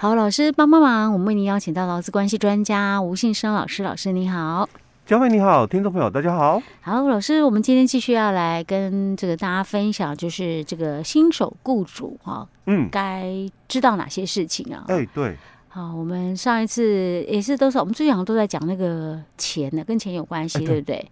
[0.00, 4.68] 好，老师帮帮忙，我们为您邀请到劳资关系专家吴信生老师，老师你好。
[5.04, 6.62] 嘉惠你好，听众朋友大家好。
[6.82, 13.26] 好，老师，我们今天继续要来跟这个大家分享，就是这个新手雇主哈，嗯，该
[13.66, 14.84] 知道哪些事情啊？
[14.86, 15.36] 哎，对。
[15.66, 21.04] 好，我们上一次也是都是我们最近好像都在讲那个钱的，跟钱有关系，对不对？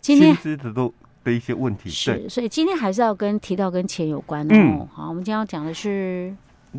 [0.00, 0.90] 今天薪资的都
[1.22, 4.88] 的一些问题是，所以今天还是要跟提到跟钱有关哦。
[4.94, 6.34] 好，我们今天要讲的是。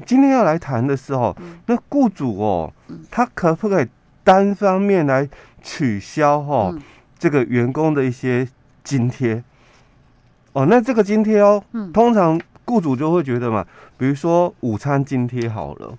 [0.06, 1.36] 今天要来谈的是哦，
[1.66, 2.72] 那雇主哦，
[3.10, 3.88] 他可不可以
[4.24, 5.28] 单方面来
[5.62, 6.74] 取消哦
[7.20, 8.48] 这个员工的一些
[8.86, 9.44] 津贴？
[10.54, 11.62] 哦，那这个津贴哦，
[11.94, 13.66] 通常雇主就会觉得嘛，
[13.98, 15.94] 比如说午餐津贴好了，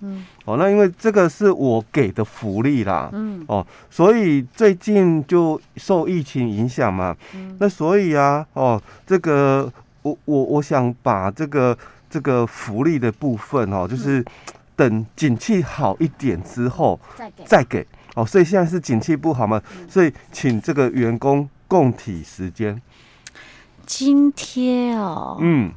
[0.45, 3.11] 哦，那因为这个是我给的福利啦，
[3.47, 7.15] 哦，所以最近就受疫情影响嘛，
[7.59, 9.71] 那所以啊，哦，这个
[10.01, 11.77] 我我我想把这个。
[12.13, 14.23] 这个福利的部分哦，就是
[14.75, 17.43] 等景气好一点之后再给。
[17.43, 22.79] 再给哦，所以现在是景气不好嘛，所以请这个员工供体时间。
[23.87, 25.71] 津贴哦，嗯，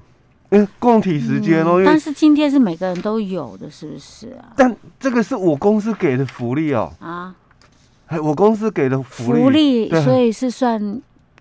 [0.51, 4.53] 因为共体时间哦，但是津贴是每个人都有的，是不是啊？
[4.55, 7.35] 但这个是我公司给的福利哦，啊，
[8.23, 11.01] 我公司给的福利，福利，所以是算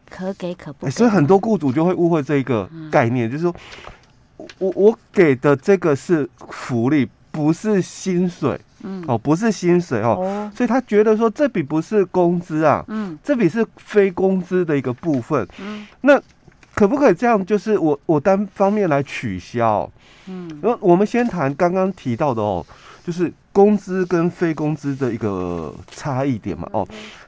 [0.09, 3.53] 可给可不给，所以很多雇主就会误会这个概念，就是说。
[4.59, 16.21] 我我给的这个是福利，不是薪水，嗯，哦，不是薪水哦，哦，所以他觉得说这笔不是工资啊，嗯，这笔是非工资的一个部分，嗯，那
[16.73, 17.43] 可不可以这样？
[17.45, 19.89] 就是我我单方面来取消，
[20.27, 22.65] 嗯，然后我们先谈刚刚提到的哦，
[23.05, 26.85] 就是工资跟非工资的一个差异点嘛，哦，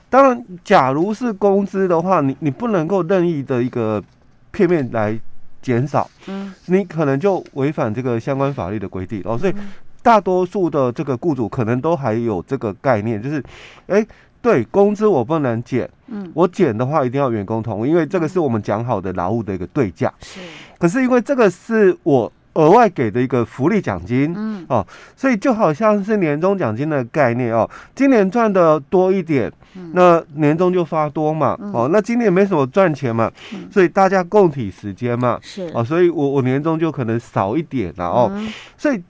[0.09, 4.03] 当然，假如是工资的话，你你不能够任意的一个
[4.51, 5.17] 片面来。
[5.61, 9.53] 减少，嗯，你可能就违反这个相关法律的规定哦，所以
[10.01, 13.43] 大多数的这个雇主可能都还有这个概念，就是，
[13.87, 14.05] 哎，
[14.41, 20.39] 对，工资我不能减，嗯，我减的话一定要员工同意，因为这个是我们讲好的劳务的一个对价，是，
[20.77, 22.31] 可是因为这个是我。
[22.57, 24.65] 额外给的一个福利奖金，嗯。
[24.67, 24.85] 哦，
[25.15, 29.49] 所以就好像是年终奖金的概念哦，今年赚的多一点，
[29.93, 33.31] 那年终就发多嘛，哦，那今年没什么赚钱嘛，
[33.71, 35.71] 所以大家共体时间嘛，是。
[35.73, 38.29] 哦，所以我我年终就可能少一点了哦，
[38.75, 39.01] 所以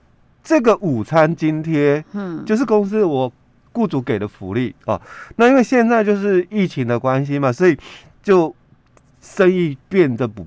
[0.43, 3.31] 这个午餐津贴，嗯，就是公司我
[3.71, 5.01] 雇主给的福利哦，
[5.37, 7.75] 那因为现在就是疫情的关系嘛，所以
[8.21, 8.53] 就
[9.21, 10.45] 生意变得不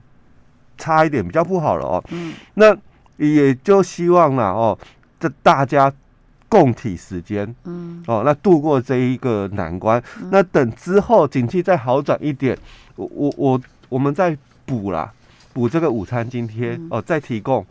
[0.78, 2.76] 差一点，比较不好了哦，嗯，那。
[3.20, 4.78] 也就希望了哦，
[5.20, 5.92] 这大家
[6.48, 12.58] 共体时间，嗯，哦，那度过这一个难关，嗯、那等之后景气再好转一点，
[12.96, 13.60] 我我我
[13.90, 15.12] 我们再补啦，
[15.52, 17.64] 补这个午餐津贴、嗯、哦，再提供。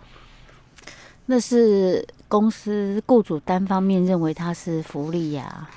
[1.25, 5.69] 那是公司雇主单方面认为它是福利呀、啊，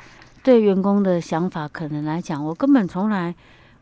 [0.42, 3.34] 对员工的想法可能来讲，我根本从来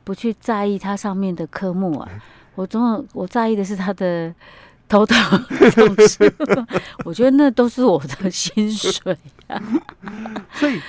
[0.04, 2.08] 不去在意它上面的科目啊，
[2.54, 4.32] 我总有我在意的是它的。
[4.90, 5.16] 头疼，
[7.06, 9.62] 我觉得那都是我的薪水啊。
[10.54, 10.80] 所以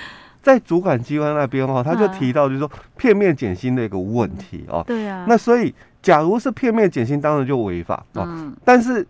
[0.42, 4.82] 在主管机关那边哈，他就提到就是说片面减薪的一个问题哦。
[4.84, 5.24] 对啊。
[5.28, 8.24] 那所以，假如是片面减薪，当然就违法哦。
[8.26, 8.52] 嗯。
[8.64, 9.06] 但是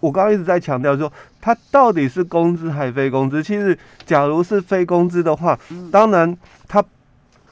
[0.00, 3.42] 我刚刚一直在强调说，他到底是工资还是非工资？
[3.42, 5.58] 其实，假如是非工资的话，
[5.92, 6.34] 当然
[6.66, 6.82] 他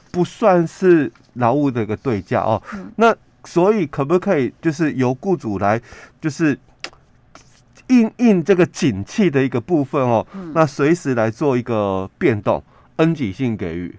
[0.09, 2.59] 不算是劳务的一个对价哦。
[2.95, 3.15] 那
[3.45, 5.79] 所以可不可以就是由雇主来
[6.19, 6.57] 就是？
[7.91, 12.63] 因应这个景气的一个部分哦，嗯、那随时来做一个变动，
[12.95, 13.93] 恩给性给予，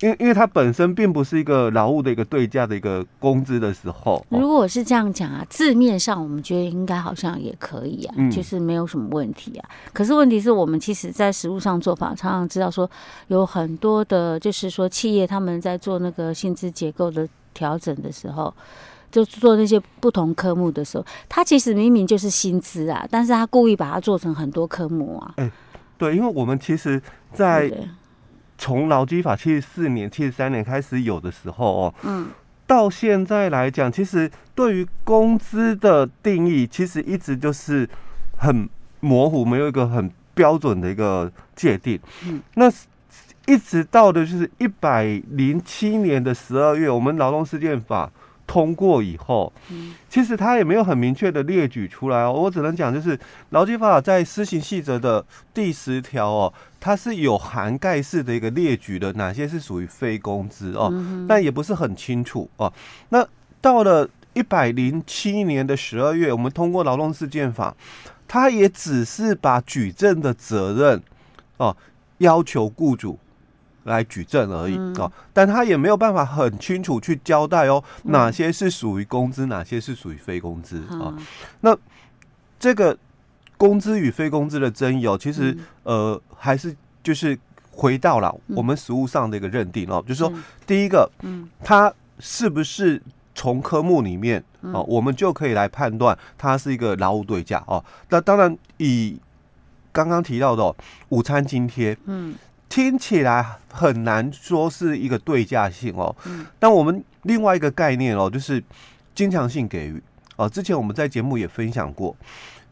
[0.00, 4.22] 因为因为它本身并不是一个劳务的一个对价的一个工资的时候。
[4.28, 9.70] 如果是这样讲啊，字面上我们觉得应该好像也可以啊，嗯、就是没有什么问题啊。
[9.94, 12.88] 可是问题是我们其实在实务上做法，常常知道说
[13.28, 18.52] 有很多的，就是说企业他们在做那个薪资结构的调整的时候。
[19.10, 25.34] 就做那些不同科目的时候，他其实明明就是薪资啊，但是他故意把它做成很多科目啊。
[25.36, 25.50] 哎，
[25.98, 27.02] 对，因为我们其实，
[27.32, 27.72] 在
[28.56, 32.28] 从劳基法七十四年、七十三年开始有的时候哦，嗯，
[32.66, 37.88] 到现在来讲，其实对于工资的定义，其实一直就是
[38.38, 38.68] 很
[39.00, 41.98] 模糊，没有一个很标准的一个界定。
[42.28, 42.70] 嗯，那
[43.46, 48.08] 一直到的就是一百零七年的十二月，我们劳动事件法。
[48.50, 49.52] 通过以后，
[50.08, 52.32] 其实他也没有很明确的列举出来哦。
[52.32, 53.16] 我只能讲，就是
[53.50, 55.24] 劳基法在施行细则的
[55.54, 60.92] 第十条哦，它是有涵盖式的一个列举的，哪些是属于非工资哦，
[61.28, 62.72] 但也不是很清楚哦。
[63.10, 63.24] 那
[63.60, 67.76] 到了一百零七年的十二月，我们通过劳动事件法，
[68.26, 71.00] 他也只是把举证的责任
[71.58, 71.76] 哦，
[72.18, 73.16] 要求雇主
[73.84, 81.14] 来举证而已哦，但他也没有办法很清楚去交代哦，哪些是属于工资，哪些是属于非工资啊？
[81.60, 81.76] 那
[82.58, 82.96] 这个
[83.56, 87.38] 工资与非工资的争议哦，其实呃还是就是
[87.70, 90.32] 回到了我们实务上的一个认定哦，就是说
[90.66, 93.02] 第一个，嗯，他是不是？
[93.32, 97.82] 从科目里面哦，我们就可以来判断它是一个劳务对价哦。
[98.10, 99.18] 那当然，以
[99.92, 100.76] 刚刚提到的、哦、
[101.08, 102.34] 午餐津贴，嗯，
[102.70, 106.16] 听起来很难说是一个对价性哦。
[106.24, 108.62] 嗯，但我们另外一个概念哦，就是
[109.14, 110.02] 经常性给予。
[110.36, 110.48] 哦。
[110.48, 112.16] 之前我们在节目也分享过，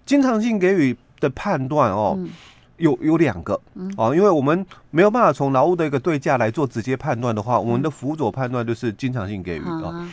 [0.06, 2.30] 经常性给予的判断哦，嗯、
[2.78, 3.60] 有有两个。
[3.98, 9.90] 哦，因为我们没有办法从劳务的一个对价来做直接判断的话，我们的辅佐判断就是经常性给予啊。
[9.92, 10.10] 嗯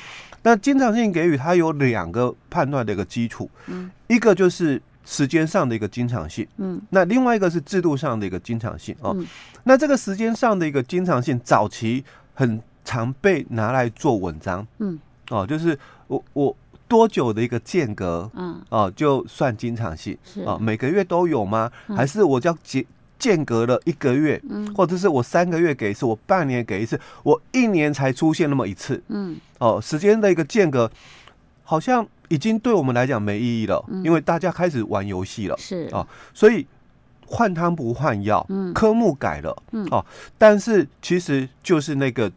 [0.47, 9.15] 那经常性给予它有两个判断的一个基础，嗯，一个就是时间上的一个经常性，嗯，那另外一个是制度上的一个经常性哦。
[9.63, 12.03] 那这个时间上的一个经常性，早期
[12.33, 14.99] 很常被拿来做文章，嗯，
[15.29, 16.55] 哦，就是我我
[16.87, 20.41] 多久的一个间隔，嗯，哦，就算经常性，是。
[20.41, 21.71] 啊，每个月都有吗？
[21.95, 22.85] 还是我叫间？
[23.17, 30.91] 间隔了一个月，嗯，或者是我三个月给一次，我半年给一次，我一年才出现那么一次，嗯，哦，时间的一个间隔，
[31.63, 36.65] 好像已经对我们来讲没意义了，嗯，因为大家开始玩游戏了，是啊，哦，所以
[37.25, 40.05] 换汤不换药，嗯，科目改了，嗯，哦，
[40.37, 42.31] 但是其实就是那个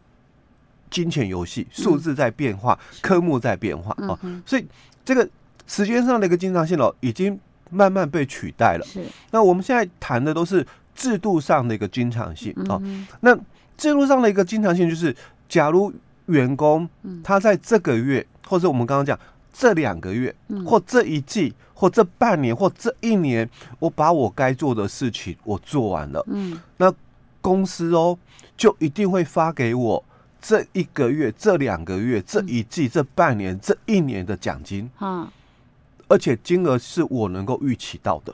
[0.89, 4.65] 金钱游戏，数字在变化，嗯，科目在变化，啊，所以
[5.03, 5.29] 这个
[5.67, 7.39] 时间上的一个经常性了，已经。
[7.71, 8.83] 慢慢被取代了。
[8.83, 9.05] 是。
[9.29, 10.65] 那我们现在谈的都是
[10.95, 12.81] 制度上的一个经常性啊。
[13.19, 13.37] 那
[13.77, 15.15] 制度上的一个经常性就是，
[15.47, 15.93] 假如
[16.25, 16.89] 员工
[17.23, 19.15] 他在这个月，或者我们刚刚讲
[19.59, 20.33] 这两个月，
[20.65, 26.23] 或这一季，或这半年，或这一年，我把我该做的事情我做完了。
[26.27, 26.57] 嗯。
[26.77, 26.93] 那
[27.41, 28.17] 公司哦，
[28.55, 30.01] 就一定会发给我
[30.39, 34.89] 这一个月、这两个月、这一季、这半年、这一年的奖金。
[35.01, 35.27] 嗯。
[36.07, 38.33] 而且金额是我能够预期到的，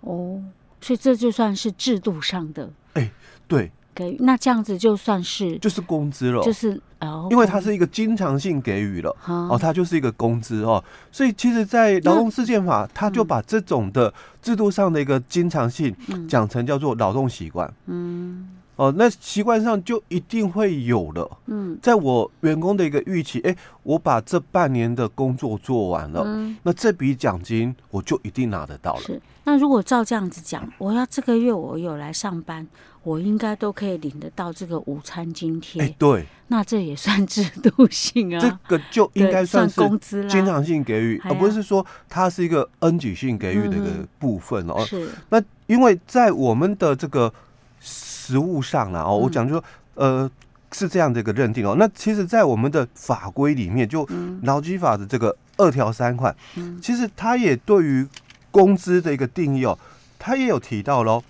[0.00, 0.42] 哦，
[0.80, 3.10] 所以这就算是制度上的，哎、欸，
[3.46, 14.12] 对，给予那这样子就算是就是工资了，就是哦，因为它是一个经常性给予了，哦，它就是一个工资哦，所以其实，在劳动事件法，它就把这种的
[14.42, 15.96] 制度上的一个经常性
[16.28, 18.50] 讲成叫做劳动习惯，嗯。
[18.76, 21.38] 哦，那习惯上就一定会有了。
[21.46, 29.00] 嗯，在我员工的一个预期，哎、欸，我把这半年的工作做完了，嗯，那这笔奖金我就一定拿得到了。
[29.00, 32.68] 是，那如果照这样子讲，我要这个月我有来上班，
[33.06, 35.80] 我应该都可以领得到这个午餐津贴。
[35.80, 38.40] 哎、欸，对，那这也算制度性啊。
[38.40, 44.84] 这个就应该算是工资经常性给予，而不是说它是一个恩给性给予的一个部分哦。
[44.84, 47.32] 是，那因为在我们的这个。
[47.78, 49.64] 实务上呢哦，我讲就说，
[49.94, 50.28] 呃，
[50.72, 51.76] 是这样的一个认定哦。
[51.78, 54.08] 那其实，在我们的法规里面，就
[54.42, 56.34] 劳基法的这个二条三款，
[56.82, 58.04] 其实它也对于
[58.50, 59.78] 工资的一个定义哦，
[60.18, 61.22] 它也有提到喽。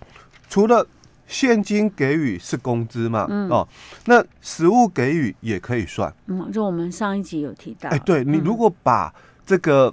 [0.48, 0.86] 除了
[1.26, 3.66] 现金给予是工资嘛，哦，
[4.06, 6.12] 那实物给予也可以算。
[6.26, 7.90] 嗯，就我们上一集有提到。
[7.90, 9.12] 哎，对你如果把
[9.44, 9.92] 这个。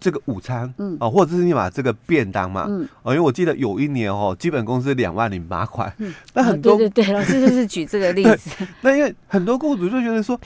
[0.00, 8.50] 这个午餐，嗯啊，或者是你把这个便当嘛，嗯，哦因为我记得有一年哦，基本工资两万零八块，嗯，那很多、哦、对对对， 老师就是举这个例子。
[8.82, 10.38] 那因为很多雇主就觉得说，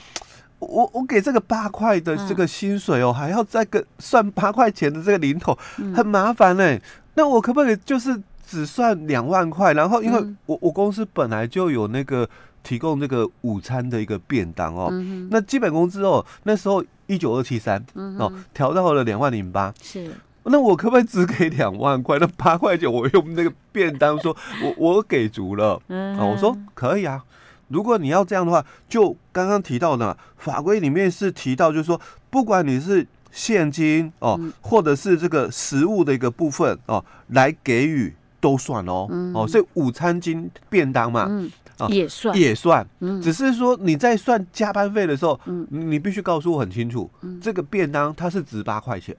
[0.61, 5.59] 我我给这个八块的这个薪水哦，嗯、还要再个算八块钱的这个零头，
[5.93, 6.81] 很麻烦呢、欸。
[7.17, 8.17] 那我可不可以就是
[8.49, 9.73] 只算两万块？
[9.75, 12.29] 然后因为我我公司本来就有那个
[12.63, 16.85] 提供这个午餐的一个便当哦，嗯、那基本工资哦，那时候。
[17.11, 19.73] 一九二七三哦，调到了两万零八。
[19.83, 20.13] 是，
[20.43, 22.19] 那我可不可以只给两万块？
[22.19, 25.81] 那八块钱我用那个便当说， 我我给足了。
[25.89, 27.25] 嗯，我说可以啊。
[27.69, 39.07] 如果你要这样的话，就刚刚提到的法规里面是提到，就是说，不管你是现金哦，嗯、或者是这个实物的一个部分哦，来给予都算哦。
[39.11, 41.27] 嗯、哦，所以午餐金便当嘛。
[41.29, 41.51] 嗯
[41.91, 42.37] 也算。
[42.37, 42.85] 也算，
[43.23, 47.09] 只是说你在算加班费的时候，你必须告诉我很清楚，
[47.41, 49.17] 这个便当它是值八块钱，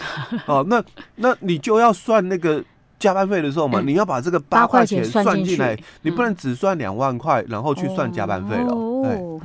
[0.44, 0.84] 哦，那
[1.16, 2.62] 那你就要算那个
[2.98, 8.74] 加班费的时候嘛，你要把这个八块钱算进来，你不能只算两万块，然后去算加班费了。
[8.74, 9.40] 哦，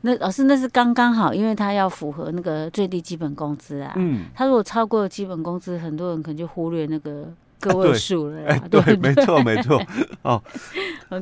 [0.00, 3.92] 那老师那是刚刚好，因为他要符合那个最低基本工资啊。
[3.94, 7.28] 嗯，他如果超过基本工资，很多人可能就忽略那个。
[7.62, 9.80] 个位数了，哎， 对，没错， 没错，
[10.22, 10.42] 哦，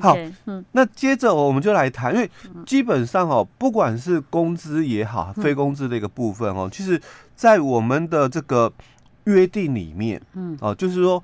[0.00, 0.16] 好，
[0.72, 2.30] 那接着我们就来谈，因为
[2.64, 7.00] 基本上哦，不管是工资也好，非工资的一个部分哦，其实，
[7.36, 8.72] 在我们的这个
[9.24, 11.22] 约定里面，嗯，哦，就是说，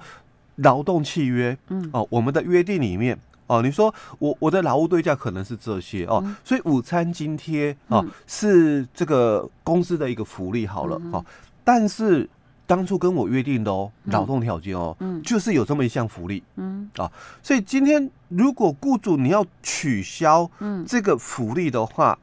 [0.57, 11.25] 劳动契约，嗯，哦，我们的约定里面，哦，你说我我的劳务对价可能是这些哦，嗯、所以午餐津贴哦、嗯、是这个公司的一个福利好了，哦，
[11.65, 12.29] 但是
[12.67, 17.11] 当初跟我约定的哦劳动条件哦，嗯，就是有这么一项福利，嗯，啊，
[17.43, 20.51] 所以今天如果雇主你要取消
[20.87, 22.19] 这个福利的话，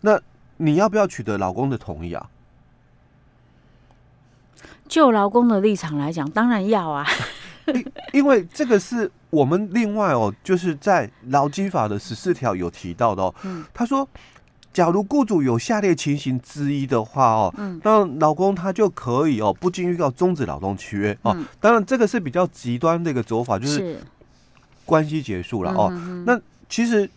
[0.00, 0.20] 那
[0.56, 2.30] 你要不要取得老公的同意啊？
[4.88, 7.06] 就劳工的立场来讲，当然要啊。
[7.66, 13.34] 因因为这个是我们另外哦，就是在劳基法的十四条有提到的哦。
[13.42, 13.62] 嗯。
[13.74, 14.08] 他说，
[14.72, 21.36] 假如雇主有下列情形之一的话哦，嗯，那劳工他就可以哦，不经预告终止劳动契约哦。
[21.60, 24.00] 当然，这个是比较极端的一个走法，就是
[24.84, 25.90] 关系结束了哦。
[26.26, 27.08] 那其实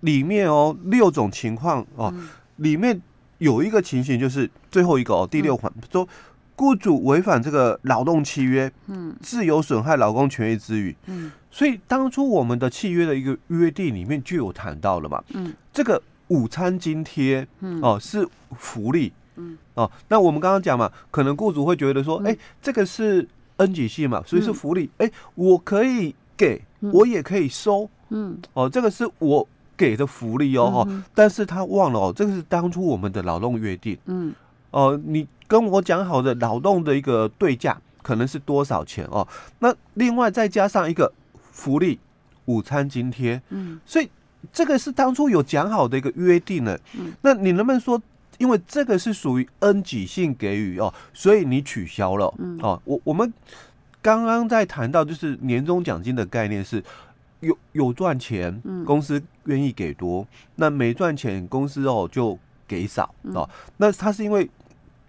[0.00, 2.14] 里面哦六种情况哦，
[2.56, 3.00] 里面
[3.38, 6.08] 有一个情形就是最后一个哦，第六款说。
[6.56, 29.46] 雇主违反这个劳动契约，嗯，自由损害劳工权益之余，嗯，所以当初我们的契约的一个约定里面就有谈到了嘛，嗯，这个午餐津贴，嗯，哦是福利，嗯，哦，那我们刚刚讲嘛，可能雇主会觉得说，哎，这个是 N 级系嘛，所以是福利，哎，我可以给，我也可以收，嗯，哦，这个是我
[29.76, 34.34] 给的福利哦，哈，但是他忘了哦，这个是当初我们的劳动约定，嗯。
[34.72, 39.26] 哦、呃，你跟我讲好的劳动的一个对价可能是多少钱哦？
[39.58, 41.12] 那另外再加上一个
[41.50, 41.98] 福利
[42.44, 44.08] 午餐津贴，嗯，所以
[44.52, 46.78] 这个是当初有讲好的一个约定呢。
[46.98, 48.00] 嗯，那你能不能说，
[48.38, 52.32] 因为这个是属于恩给性给予哦，所以你取消了？
[52.38, 53.32] 嗯，哦，我我们
[54.02, 56.82] 刚刚在谈到就是年终奖金的概念是
[57.40, 63.48] 有有赚钱，公司愿意给多，那没赚钱公司哦就给少哦。
[63.76, 64.48] 那他是因为。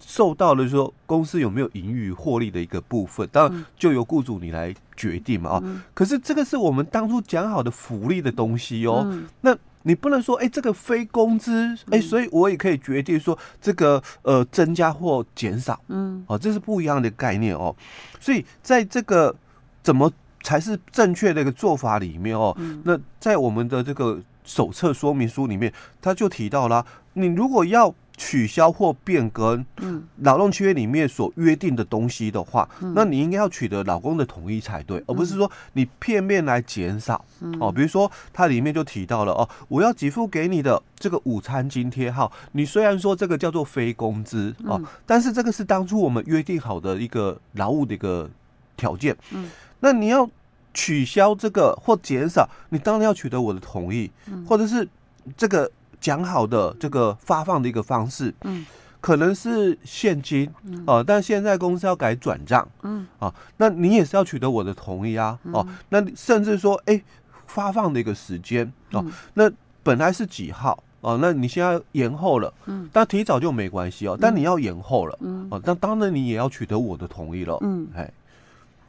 [0.03, 5.83] 受到了说公司有没有盈余获利的一个部分，当然就由雇主你来决定嘛啊。
[5.93, 9.07] 可是这个是我们当初讲好的福利的东西哦。
[9.41, 15.79] 那你不能说哎，这个非工资哎，所以我也可以决定说这个呃增加或减少。
[15.87, 17.75] 嗯，哦，这是不一样的概念哦。
[18.19, 19.35] 所以在这个
[19.81, 20.11] 怎么
[20.43, 27.93] 才是正确的一个做法里面哦，那在我们的这个手册说明书里面，他就提到了，你如果要。
[28.17, 48.29] 取消或变更，嗯，劳动契约里面所约定的东西的话，嗯、那你应该要取得老公的同意才对，嗯、而不是说你片面来减少，嗯、哦，比如说它里面就提到了哦，我要给付给你的这个午餐津贴，哈，你虽然说这个叫做非工资哦，嗯、但是这个是当初我们约定好的一个劳务的一个
[48.77, 49.49] 条件，嗯，
[49.79, 50.29] 那你要
[50.75, 54.87] 取消这个或减少，你当然要取得我的同意，嗯、或者是
[55.35, 55.71] 这个。
[56.01, 58.65] 讲好的这个发放的一个方式，嗯，
[58.99, 67.01] 可能是现金，嗯，哦，但现在公司要改转账，嗯，啊，那你也是要取得我的同意啊，哦，那甚至说，哎，
[67.45, 69.05] 发放的一个时间，哦，
[69.35, 69.49] 那
[69.83, 78.11] 本来是几号，哦，那你现在延后了，嗯，但提早就没关系哦，但你要延后了，嗯，哦，那当然你也要取得我的同意了，嗯，哎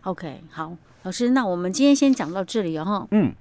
[0.02, 3.35] ，OK，好，老师，那我们今天先讲到这里哦，嗯。